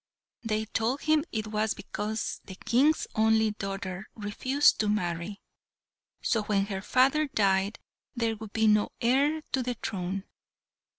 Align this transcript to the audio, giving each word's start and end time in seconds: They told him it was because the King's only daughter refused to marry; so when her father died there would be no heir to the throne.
They 0.43 0.65
told 0.65 1.01
him 1.01 1.23
it 1.31 1.45
was 1.45 1.75
because 1.75 2.41
the 2.45 2.55
King's 2.55 3.05
only 3.13 3.51
daughter 3.51 4.09
refused 4.15 4.79
to 4.79 4.89
marry; 4.89 5.41
so 6.23 6.41
when 6.41 6.65
her 6.65 6.81
father 6.81 7.27
died 7.27 7.77
there 8.15 8.35
would 8.37 8.51
be 8.51 8.65
no 8.65 8.89
heir 8.99 9.43
to 9.51 9.61
the 9.61 9.75
throne. 9.75 10.23